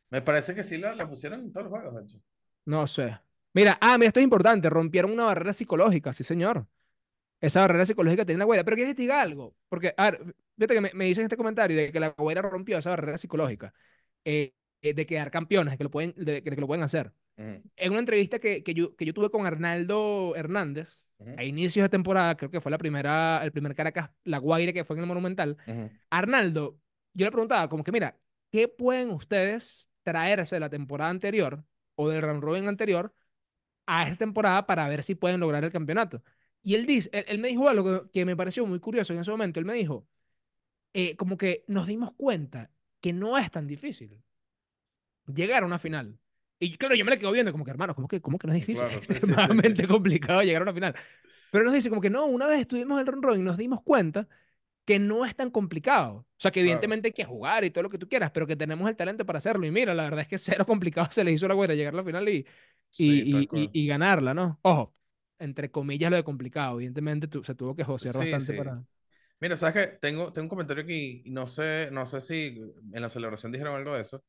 [0.09, 2.17] me parece que sí la, la pusieron en todos los juegos, de hecho.
[2.65, 3.17] No sé.
[3.53, 4.69] Mira, ah, mira, esto es importante.
[4.69, 6.67] Rompieron una barrera psicológica, sí, señor.
[7.39, 8.63] Esa barrera psicológica tiene la huella.
[8.63, 9.55] Pero quiero que diga algo.
[9.69, 12.77] Porque, a ver, fíjate que me, me dicen este comentario de que la huella rompió
[12.77, 13.73] esa barrera psicológica.
[14.25, 17.13] Eh, de quedar campeones, que lo pueden, de, que lo pueden hacer.
[17.35, 21.89] En una entrevista que, que, yo, que yo tuve con Arnaldo Hernández, a inicios de
[21.89, 25.07] temporada, creo que fue la primera, el primer Caracas, la Guaire que fue en el
[25.07, 25.57] Monumental,
[26.09, 26.79] Arnaldo,
[27.13, 28.19] yo le preguntaba como que, mira,
[28.51, 31.63] ¿qué pueden ustedes traerse de la temporada anterior
[31.95, 33.13] o del round robin anterior
[33.85, 36.23] a esta temporada para ver si pueden lograr el campeonato?
[36.61, 39.59] Y él, dice, él, me dijo algo que, me pareció muy curioso en ese momento.
[39.59, 40.07] Él me dijo,
[40.93, 44.23] eh, como que nos dimos cuenta que no es tan difícil
[45.27, 46.19] llegar a una final.
[46.63, 48.53] Y claro, yo me le quedo viendo como que, hermano, ¿cómo que, cómo que no
[48.53, 48.87] es difícil?
[48.87, 50.95] es extremadamente complicado llegar a una final.
[51.51, 54.27] Pero nos dice como que no, una vez estuvimos en el y nos dimos cuenta
[54.85, 56.15] que no es tan complicado.
[56.15, 58.55] O sea, que evidentemente hay que jugar y todo lo que tú quieras, pero que
[58.55, 59.65] tenemos el talento para hacerlo.
[59.65, 61.97] Y mira, la verdad es que cero complicado se le hizo la güera llegar a
[61.97, 62.45] la final y,
[62.97, 64.59] y, y, ganarla, ¿no?
[64.63, 64.95] Ojo,
[65.39, 66.77] entre comillas lo de complicado.
[66.77, 68.83] Evidentemente se tuvo que josear bastante para...
[69.39, 69.97] Mira, ¿sabes qué?
[69.99, 72.61] Tengo, tengo un comentario aquí, no sé, no sé si
[72.93, 74.23] en la celebración dijeron algo de eso,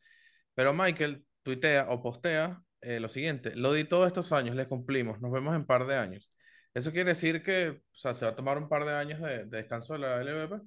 [0.55, 5.21] pero Michael tuitea o postea eh, lo siguiente, lo di todos estos años, le cumplimos,
[5.21, 6.33] nos vemos en un par de años.
[6.75, 9.45] ¿Eso quiere decir que o sea, se va a tomar un par de años de,
[9.45, 10.61] descanso de la LVP?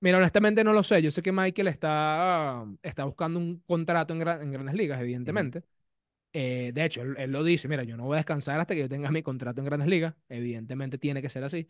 [0.00, 1.02] Mira, honestamente no lo sé.
[1.02, 5.64] Yo sé que Michael está, está buscando un contrato en, en grandes ligas, evidentemente.
[6.32, 8.88] Eh, de hecho, él, lo dice, mira, yo no voy a descansar hasta que yo
[8.88, 10.14] tenga mi contrato en grandes ligas.
[10.28, 11.68] Evidentemente tiene que ser así.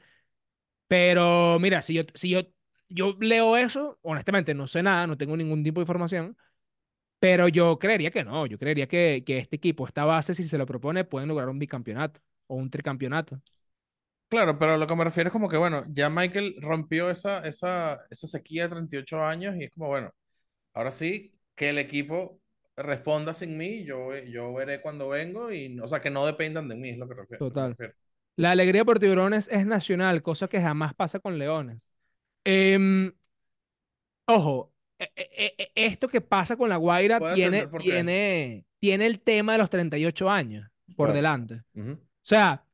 [0.89, 2.43] Pero mira, si yo, si yo,
[2.89, 6.37] yo leo eso, honestamente no sé nada, no tengo ningún tipo de información.
[7.21, 10.59] Pero yo creería que no, yo creería que, que este equipo, esta base, si se
[10.59, 13.41] lo propone, pueden lograr un bicampeonato o un tricampeonato.
[14.29, 18.05] Claro, pero lo que me refiero es como que, bueno, ya Michael rompió esa, esa,
[18.11, 20.13] esa sequía de 38 años y es como, bueno,
[20.75, 22.41] ahora sí, que el equipo
[22.77, 26.77] responda sin mí, yo, yo veré cuando vengo y, o sea, que no dependan de
[26.77, 27.77] mí, es lo que, refiero, Total.
[28.37, 31.89] La alegría por tiburones es nacional, cosa que jamás pasa con leones.
[32.45, 33.13] Em,
[34.27, 34.73] ojo,
[35.75, 40.69] esto que pasa con la Guaira tiene, tiene, tiene el tema de los 38 años
[40.97, 41.63] por delante.
[41.77, 42.65] O sea,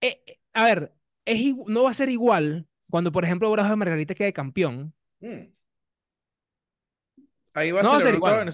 [0.00, 0.92] eh, a ver,
[1.24, 4.94] es, no va a ser igual cuando, por ejemplo, Brazos de Margarita quede campeón.
[5.20, 5.52] Mm.
[7.54, 8.48] Ahí va no a ser igual.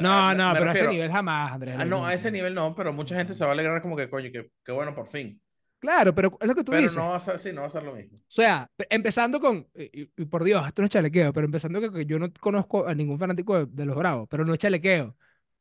[0.00, 1.76] No, no, pero a ese nivel jamás, Andrés.
[1.78, 4.08] Ah, no, a ese nivel no, pero mucha gente se va a alegrar como que,
[4.08, 5.40] coño, que, que bueno, por fin.
[5.80, 6.92] Claro, pero es lo que tú dices.
[6.92, 8.14] Pero no va a ser, sí, no va a ser lo mismo.
[8.14, 12.18] O sea, empezando con, y, por Dios, esto no es chalequeo, pero empezando que, yo
[12.18, 15.16] no conozco a ningún fanático de, los Bravos, pero no es chalequeo.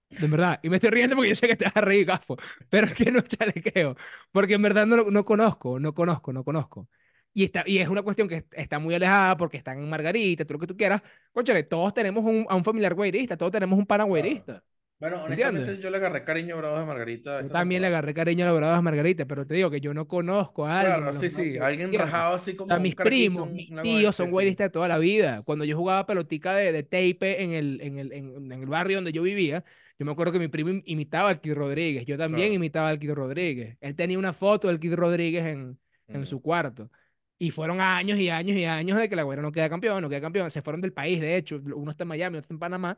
[0.10, 0.60] De verdad.
[0.62, 2.36] Y me estoy riendo porque yo sé que te vas a reír, gafo.
[2.70, 3.96] Pero es que no es chalequeo.
[4.32, 6.90] Porque en verdad no, no conozco, no conozco, no conozco.
[7.34, 10.56] Y, está, y es una cuestión que está muy alejada porque están en Margarita, todo
[10.56, 11.02] lo que tú quieras.
[11.32, 14.64] Conchale, todos tenemos un, a un familiar güerista, todos tenemos un pana güerista.
[15.00, 17.42] Bueno, honestamente yo le agarré cariño a Bravos de Margarita.
[17.42, 20.08] Yo también le agarré cariño a Bravos de Margarita, pero te digo que yo no
[20.08, 20.98] conozco a alguien.
[20.98, 22.74] Claro, sí, sí, alguien rajado así como.
[22.74, 25.42] A mis primos, mis tíos son güeristas de toda la vida.
[25.44, 29.14] Cuando yo jugaba pelotica de, de tape en el, en, el, en, el barrio donde
[29.14, 29.64] yo vivía,
[29.98, 32.06] yo me acuerdo que mi primo imitaba al Kid Rodríguez.
[32.06, 33.78] Yo también imitaba al Kid Rodríguez.
[33.80, 36.90] Él tenía una foto del Kid Rodríguez en, en su cuarto.
[37.38, 40.10] Y fueron años y años y años de que la güera no queda campeón, no
[40.10, 40.52] queda campeón.
[40.52, 41.62] Se fueron del país, de hecho.
[41.74, 42.98] Uno está en Miami, otro está en Panamá.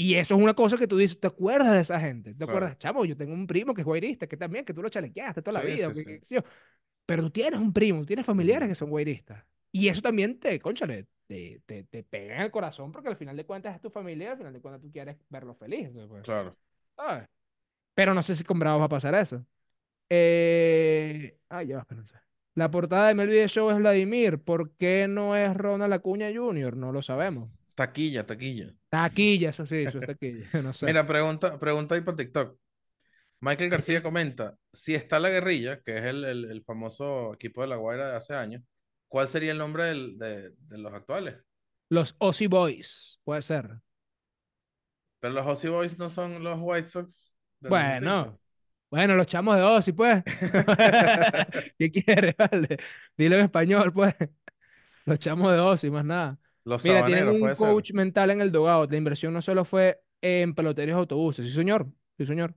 [0.00, 2.32] Y eso es una cosa que tú dices, ¿te acuerdas de esa gente?
[2.32, 2.78] ¿Te acuerdas?
[2.78, 5.60] Chamo, yo tengo un primo que es guairista, que también, que tú lo chalequeaste toda
[5.60, 5.92] la vida.
[7.04, 9.44] pero tú tienes un primo, tú tienes familiares que son guairistas.
[9.72, 13.36] Y eso también te, conchale, te, te, te, pega en el corazón porque al final
[13.36, 15.90] de cuentas es tu familia, al final de cuentas tú quieres verlo feliz.
[15.92, 16.54] Pues, claro.
[17.96, 19.44] Pero no sé si con Bravos va a pasar eso.
[20.08, 21.40] Eh...
[21.48, 22.14] Ay, ya va, espérense.
[22.54, 24.38] La portada de Melville Show es Vladimir.
[24.38, 26.76] ¿Por qué no es Ronald Acuña Jr.?
[26.76, 27.50] No lo sabemos.
[27.78, 28.74] Taquilla, taquilla.
[28.88, 30.48] Taquilla, eso sí, eso es taquilla.
[30.64, 30.86] No sé.
[30.86, 32.58] Mira, pregunta, pregunta ahí por TikTok.
[33.40, 37.76] Michael García comenta, si está la guerrilla, que es el, el, famoso equipo de La
[37.76, 38.64] Guaira de hace años,
[39.06, 41.36] ¿cuál sería el nombre del, de, de, los actuales?
[41.88, 43.78] Los Aussie Boys, puede ser.
[45.20, 47.32] Pero los Aussie Boys no son los White Sox.
[47.60, 48.40] Bueno,
[48.90, 50.24] bueno, los chamos de Aussie, pues.
[51.78, 52.34] ¿Qué quieres?
[52.36, 52.76] Vale.
[53.16, 54.16] Dilo en español, pues.
[55.04, 56.40] Los chamos de Aussie, más nada.
[56.68, 58.90] Los Mira, tienen un coach mental en el dogout.
[58.90, 61.46] La inversión no solo fue en peloteros de autobuses.
[61.46, 61.86] Sí, señor.
[62.18, 62.54] Sí, señor.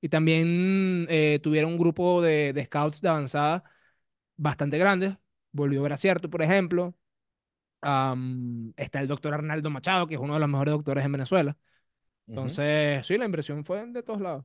[0.00, 3.64] Y también eh, tuvieron un grupo de, scouts de avanzada
[4.36, 5.16] bastante grandes.
[5.50, 6.94] Volvió a ver cierto, por ejemplo.
[7.82, 11.56] está el doctor Arnaldo Machado, que es uno de los mejores doctores en Venezuela.
[12.28, 14.44] Entonces, sí, la inversión fue de todos lados.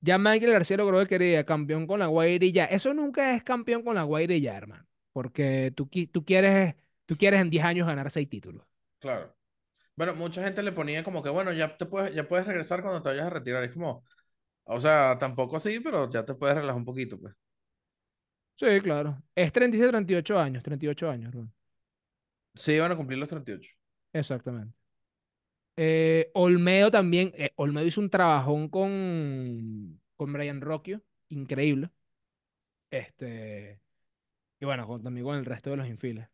[0.00, 2.64] Ya Michael García logró que quería campeón con la Guairilla.
[2.64, 4.88] Eso nunca es campeón con la Guairilla, hermano.
[5.12, 6.74] Porque tú, tú quieres
[7.10, 8.64] tú quieres en 10 años ganar 6 títulos.
[9.00, 9.34] Claro.
[9.96, 13.02] Bueno, mucha gente le ponía como que, bueno, ya, te puedes, ya puedes regresar cuando
[13.02, 13.64] te vayas a retirar.
[13.64, 14.04] Es como,
[14.62, 17.34] o sea, tampoco así, pero ya te puedes relajar un poquito, pues.
[18.54, 19.20] Sí, claro.
[19.34, 21.34] Es 37, 38 años, 38 años,
[22.54, 23.72] Sí, van a cumplir los 38.
[24.12, 24.76] Exactamente.
[25.76, 31.90] Eh, Olmedo también, eh, Olmedo hizo un trabajón con, con Brian Rocchio, increíble.
[32.88, 33.80] Este,
[34.60, 36.28] y bueno, también con el resto de los infiles.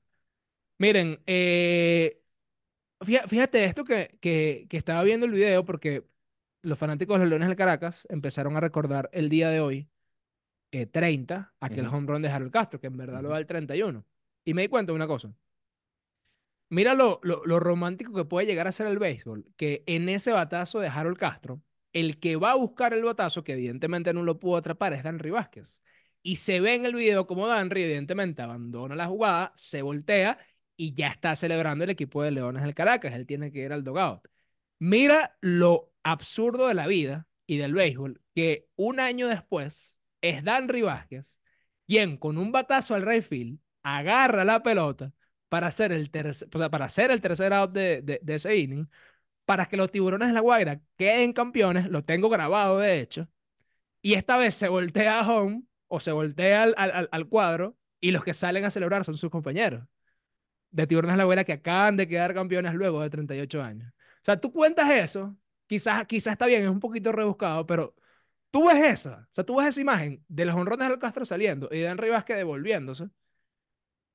[0.79, 2.21] Miren, eh,
[3.01, 6.05] fíjate esto que, que, que, estaba viendo el video porque
[6.63, 9.89] los fanáticos de los Leones del Caracas empezaron a recordar el día de hoy,
[10.71, 14.05] 30, eh, aquel home run de Harold Castro, que en verdad lo da el 31.
[14.45, 15.33] Y me di cuenta de una cosa.
[16.69, 20.33] Mira lo, lo, lo, romántico que puede llegar a ser el béisbol, que en ese
[20.33, 21.63] batazo de Harold Castro,
[21.93, 25.31] el que va a buscar el batazo, que evidentemente no lo pudo atrapar, es Danry
[25.31, 25.81] Vázquez.
[26.23, 30.39] Y se ve en el video como Danry, evidentemente, abandona la jugada, se voltea
[30.77, 33.15] y ya está celebrando el equipo de Leones del Caracas.
[33.15, 34.27] Él tiene que ir al dogout.
[34.79, 40.67] Mira lo absurdo de la vida y del béisbol, que un año después es Dan
[40.67, 41.41] Vázquez
[41.87, 45.13] quien con un batazo al right field agarra la pelota
[45.49, 48.89] para hacer el, tercer, para hacer el tercer out de, de, ese inning,
[49.45, 53.29] para que los tiburones de la Guaira queden campeones, lo tengo grabado de hecho,
[54.03, 58.11] y esta vez se voltea a home o se voltea al, al, al cuadro y
[58.11, 59.85] los que salen a celebrar son sus compañeros
[60.77, 63.89] de Tiburones La Guaira que acaban de quedar campeones luego de 38 años.
[63.89, 65.35] O sea, tú cuentas eso,
[65.67, 67.95] quizás, quizás está bien, es un poquito rebuscado, pero
[68.51, 71.69] tú ves esa, o sea, tú ves esa imagen de los honrones del Castro saliendo
[71.73, 73.09] y Dan Rivasque devolviéndose,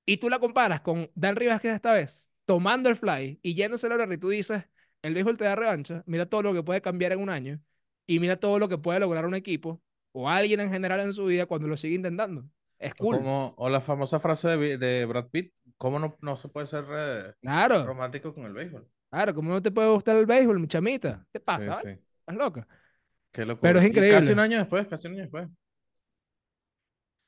[0.06, 3.96] y tú la comparas con Dan Rivasque esta vez, tomando el fly y yéndose a
[3.96, 4.64] la y tú dices,
[5.02, 7.60] el viejo te da revancha, mira todo lo que puede cambiar en un año,
[8.06, 11.26] y mira todo lo que puede lograr un equipo, o alguien en general en su
[11.26, 12.46] vida cuando lo sigue intentando.
[12.78, 13.18] Es cool.
[13.18, 16.86] Como, o la famosa frase de, de Brad Pitt, ¿Cómo no, no se puede ser
[16.92, 18.88] eh, romántico con el béisbol?
[19.10, 21.26] Claro, ¿cómo no te puede gustar el béisbol, mi chamita?
[21.34, 21.82] ¿Qué pasa?
[21.82, 22.68] ¿Estás loca?
[23.32, 23.68] Qué locura.
[23.68, 24.20] Pero es increíble.
[24.20, 25.50] casi un año después, casi un año después.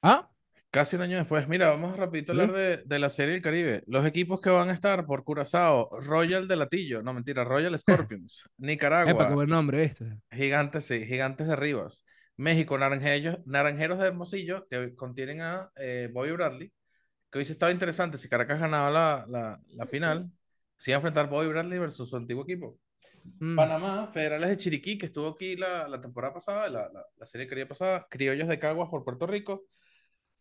[0.03, 0.29] ¿Ah?
[0.69, 1.47] Casi un año después.
[1.47, 3.83] Mira, vamos a rapidito a hablar de, de, la Serie del Caribe.
[3.87, 8.47] Los equipos que van a estar por Curazao, Royal de Latillo, no mentira, Royal Scorpions,
[8.59, 9.13] Nicaragua.
[9.13, 10.19] Epa, nombre este.
[10.31, 12.05] Gigantes, sí, Gigantes de Rivas.
[12.37, 16.71] México, Naranjeros, Naranjeros de Hermosillo, que contienen a eh, Bobby Bradley,
[17.33, 20.31] que hubiese estado interesante si Caracas ganaba la, la, la final.
[20.77, 22.79] se iba a enfrentar Bobby Bradley versus su antiguo equipo.
[23.39, 23.55] Mm.
[23.55, 27.47] Panamá, Federales de Chiriquí, que estuvo aquí la, la temporada pasada, la, la, la serie
[27.47, 29.65] quería pasada, Criollos de Caguas por Puerto Rico,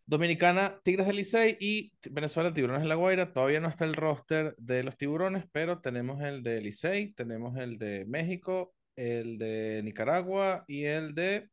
[0.04, 3.32] Dominicana, Tigres del Licey y Venezuela, Tiburones de la Guaira.
[3.32, 7.78] Todavía no está el roster de los tiburones, pero tenemos el de Licey, tenemos el
[7.78, 11.48] de México, el de Nicaragua y el de.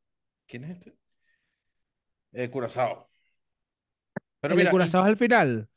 [0.47, 0.97] ¿Quién es este?
[2.33, 3.08] Eh, Curazao.
[4.41, 5.67] Pero ¿El de Curazao es al final?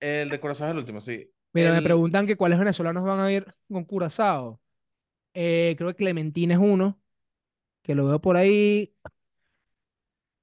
[0.00, 1.30] El de Curazao es el último, sí.
[1.52, 4.60] Mira, me preguntan que cuáles venezolanos van a ir con Curazao.
[5.34, 7.00] Eh, creo que Clementín es uno,
[7.82, 8.94] que lo veo por ahí.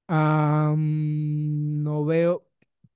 [0.08, 2.42] no veo.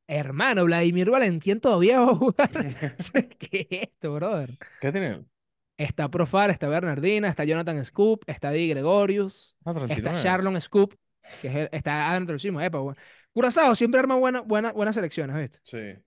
[0.06, 2.50] Hermano, Vladimir Valentín todavía va a jugar.
[3.38, 4.58] ¿Qué es esto, brother?
[4.80, 5.24] ¿Qué tiene?
[5.76, 10.94] Está Profar, está Bernardina, está Jonathan Scoop, está Di Gregorius, ah, está Charlon Scoop,
[11.40, 12.60] que es está Adam Trujillo.
[12.60, 12.80] Epa,
[13.32, 15.58] Curazao siempre arma buena, buena, buenas selecciones, ¿viste?
[15.62, 16.02] Sí.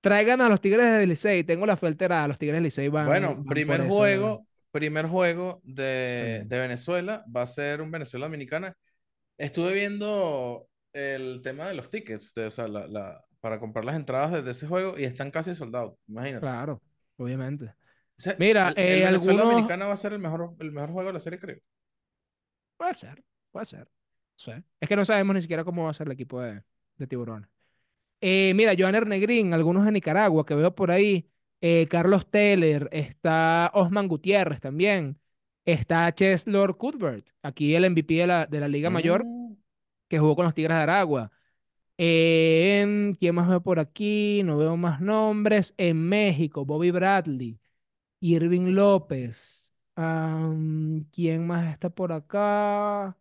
[0.00, 1.44] Traigan a los Tigres de Licey.
[1.44, 3.06] Tengo la a Los Tigres de Licey van.
[3.06, 8.76] Bueno, primer juego, primer juego de, de, Venezuela va a ser un Venezuela Dominicana.
[9.36, 14.32] Estuve viendo el tema de los tickets, o sea, la, la, para comprar las entradas
[14.32, 16.40] desde ese juego y están casi soldados, imagínate.
[16.40, 16.82] Claro,
[17.16, 17.74] obviamente.
[18.38, 21.20] Mira, el, eh, Venezuela Dominicana va a ser el mejor, el mejor juego de la
[21.20, 21.58] serie, creo.
[22.76, 23.88] Puede ser, puede ser.
[24.80, 26.62] Es que no sabemos ni siquiera cómo va a ser el equipo de,
[26.96, 27.48] de tiburones.
[28.20, 31.30] Eh, mira, Joan Negrín, algunos de Nicaragua que veo por ahí.
[31.60, 35.18] Eh, Carlos Teller, está Osman Gutiérrez también.
[35.64, 39.56] Está Cheslor Cuthbert, aquí el MVP de la, de la Liga Mayor, mm.
[40.08, 41.30] que jugó con los Tigres de Aragua.
[41.96, 44.42] ¿Quién más veo por aquí?
[44.44, 45.74] No veo más nombres.
[45.76, 47.58] En México, Bobby Bradley,
[48.20, 49.74] Irving López.
[51.12, 53.16] ¿Quién más está por acá?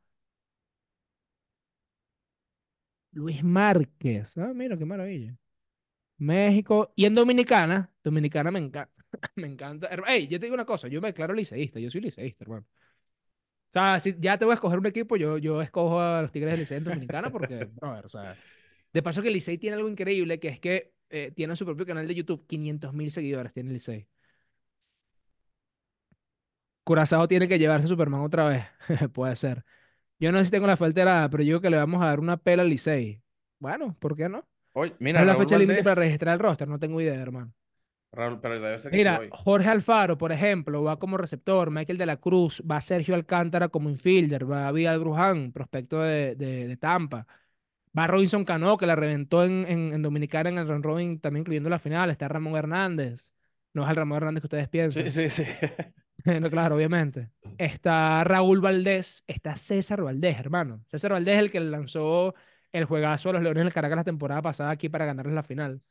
[3.17, 4.37] Luis Márquez.
[4.37, 5.35] Ah, mira, qué maravilla.
[6.17, 6.93] México.
[6.95, 8.93] Y en Dominicana, Dominicana me encanta.
[9.35, 9.89] me encanta.
[10.07, 12.65] Ey, yo te digo una cosa, yo me declaro liceísta, yo soy liceísta, hermano.
[13.69, 16.31] O sea, si ya te voy a escoger un equipo, yo, yo escojo a los
[16.31, 18.35] Tigres del Licey en Dominicana porque, a ver, o sea,
[18.93, 21.85] de paso que el Licey tiene algo increíble, que es que eh, tiene su propio
[21.85, 24.07] canal de YouTube, 500 mil seguidores tiene el Licey.
[26.83, 28.63] Curazao tiene que llevarse a Superman otra vez,
[29.13, 29.65] puede ser.
[30.19, 32.19] Yo no sé si tengo la falta pero yo creo que le vamos a dar
[32.19, 33.21] una pela al Licey.
[33.59, 34.43] Bueno, ¿por qué no?
[34.73, 37.51] Oye, mira, es la fecha límite para registrar el roster, no tengo idea, hermano.
[38.11, 42.05] Raúl, pero debe ser que Mira, Jorge Alfaro, por ejemplo, va como receptor, Michael de
[42.05, 47.27] la Cruz, va Sergio Alcántara como infielder, va Vidal Bruján, prospecto de, de, Tampa,
[47.97, 51.69] va Robinson Cano, que la reventó en, en, Dominicana en el run robin, también incluyendo
[51.69, 53.33] la final, está Ramón Hernández,
[53.77, 55.09] no es el Ramón Hernández que ustedes piensan.
[55.09, 55.45] Sí, sí, sí.
[56.41, 57.29] no, claro, obviamente.
[57.59, 60.83] Está Raúl Valdés, está César Valdés, hermano.
[60.87, 62.33] César Valdés es el que lanzó
[62.71, 65.81] el juegazo a los Leones del Caracas la temporada pasada aquí para ganarles la final.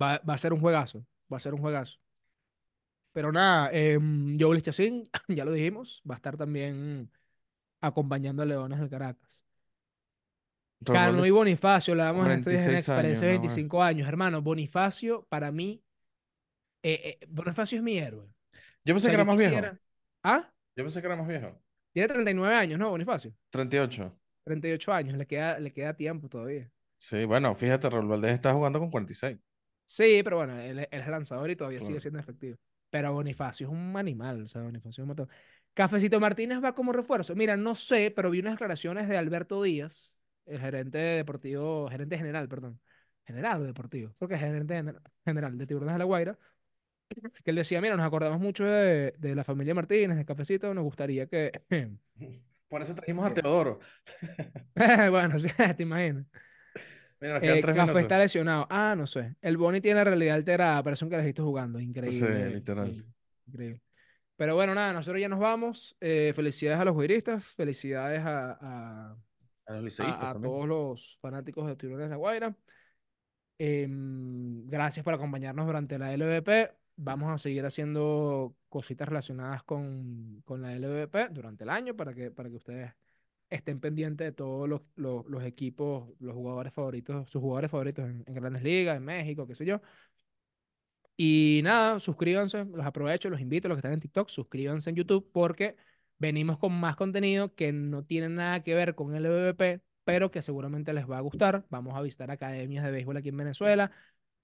[0.00, 1.98] va, a ser un juegazo, va a ser un juegazo.
[3.12, 3.98] Pero nada, eh,
[4.38, 7.10] Joel Chacín, ya lo dijimos, va a estar también
[7.80, 9.46] acompañando a Leones del Caracas.
[10.84, 14.42] Cano y Bonifacio, le damos en experiencia 25 años, hermano.
[14.42, 15.82] Bonifacio, para mí,
[16.88, 18.28] eh, eh, Bonifacio es mi héroe.
[18.84, 19.56] Yo pensé que era más viejo.
[20.22, 20.48] ¿Ah?
[20.76, 21.60] Yo pensé que era más viejo.
[21.92, 23.32] Tiene 39 años, ¿no, Bonifacio?
[23.50, 24.16] 38.
[24.44, 26.70] 38 años, le queda, le queda tiempo todavía.
[26.98, 29.36] Sí, bueno, fíjate, Raúl Valdés está jugando con 46.
[29.84, 32.56] Sí, pero bueno, él, es lanzador y todavía sigue siendo efectivo.
[32.90, 35.28] Pero Bonifacio es un animal, o sea, Bonifacio es un motor.
[35.74, 37.34] Cafecito Martínez va como refuerzo.
[37.34, 42.48] Mira, no sé, pero vi unas declaraciones de Alberto Díaz, el gerente deportivo, gerente general,
[42.48, 42.80] perdón.
[43.24, 44.84] General deportivo, porque es gerente
[45.24, 46.38] general de Tiburones de la Guaira,
[47.08, 50.84] que él decía, mira, nos acordamos mucho de, de la familia Martínez, de Cafecito, nos
[50.84, 51.52] gustaría que...
[52.68, 53.78] Por eso trajimos a Teodoro.
[55.10, 56.26] bueno, sí, te imaginas.
[57.20, 58.66] Mira, eh, Café está lesionado.
[58.68, 59.36] Ah, no sé.
[59.40, 61.80] El Boni tiene realidad alterada, pero es un carajito jugando.
[61.80, 62.48] Increíble.
[62.48, 63.04] Sí, literal.
[63.46, 63.80] Increíble.
[64.36, 65.96] Pero bueno, nada, nosotros ya nos vamos.
[66.00, 69.16] Eh, felicidades a los juristas, felicidades a, a,
[69.68, 72.54] a, todos los fanáticos de Tiburones de la Guaira.
[73.58, 80.62] Em, gracias por acompañarnos durante la LVP vamos a seguir haciendo cositas relacionadas con, con
[80.62, 82.92] la LVP durante el año para que, para que ustedes
[83.50, 88.62] estén pendientes de todos los, los, equipos, los jugadores favoritos, sus jugadores favoritos en, grandes
[88.62, 89.80] ligas, en México, qué sé yo.
[91.18, 95.30] Y nada, suscríbanse, los aprovecho, los invito, los que están en TikTok, suscríbanse en YouTube
[95.32, 95.76] porque
[96.18, 100.42] venimos con más contenido que no tiene nada que ver con el LVP, pero que
[100.42, 101.64] seguramente les va a gustar.
[101.70, 103.90] Vamos a visitar academias de béisbol aquí en Venezuela,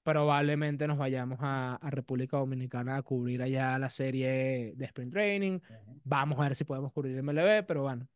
[0.02, 5.60] probablemente nos vayamos a, República Dominicana a cubrir allá la serie de Sprint Training.
[6.04, 8.08] Vamos a ver si podemos cubrir MLB, pero bueno,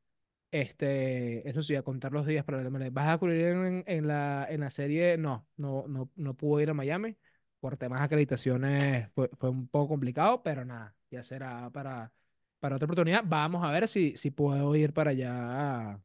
[0.51, 2.91] este, eso sí, a contar los días para el MLB.
[2.93, 3.47] ¿Vas a cubrir
[3.87, 5.18] en, la, en la serie?
[5.18, 7.16] No, no, no, no pudo ir a Miami
[7.61, 12.12] por temas de acreditaciones fue, fue un poco complicado, pero nada, ya será para,
[12.61, 13.24] para otra oportunidad.
[13.26, 16.01] Vamos a ver si, si puedo ir para allá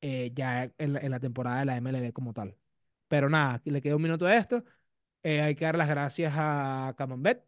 [0.00, 2.56] eh, ya en, la temporada de la MLB como tal.
[3.08, 4.64] Pero nada, le queda un minuto a esto.
[5.22, 7.44] Eh, hay que dar las gracias a Camembert.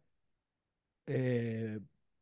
[1.05, 1.79] Eh,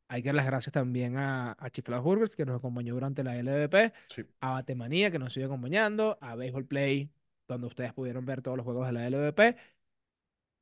[0.07, 3.37] hay que dar las gracias también a, a Chiflados Burgers, que nos acompañó durante la
[3.37, 3.93] LVP,
[4.41, 7.09] a Batemanía, que nos sigue acompañando, a Baseball Play,
[7.47, 9.55] donde ustedes pudieron ver todos los juegos de la LVP.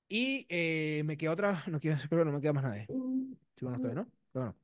[0.07, 2.85] Y eh, me queda otra, no quiero pero no me queda más nadie.
[2.87, 4.07] Sí, bueno, ustedes, ¿no?
[4.33, 4.55] bueno.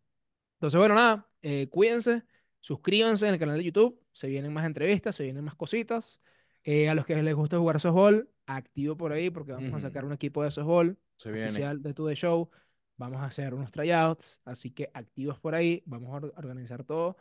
[0.55, 2.23] Entonces, bueno, nada, eh, cuídense,
[2.59, 6.21] suscríbanse en el canal de YouTube, se vienen más entrevistas, se vienen más cositas.
[6.63, 10.05] Eh, a los que les gusta jugar softball, activo por ahí porque vamos a sacar
[10.05, 12.49] un equipo de softball se oficial de Today Show.
[12.97, 17.17] Vamos a hacer unos tryouts, así que activos por ahí, vamos a organizar todo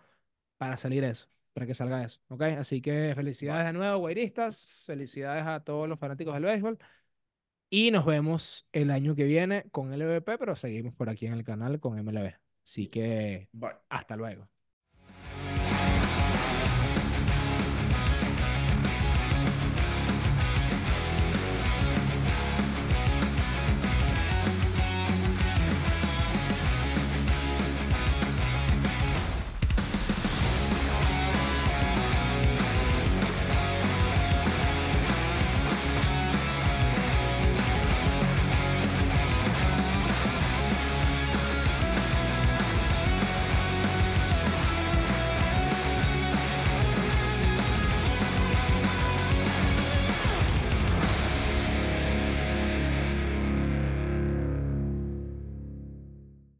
[0.56, 2.42] para salir eso, para que salga eso, ¿ok?
[2.58, 6.78] Así que felicidades de nuevo, guairistas, felicidades a todos los fanáticos del béisbol.
[7.70, 11.42] Y nos vemos el año que viene con LVP, pero seguimos por aquí en el
[11.42, 12.32] canal con MLB.
[12.64, 13.48] Así que
[13.88, 14.48] hasta luego.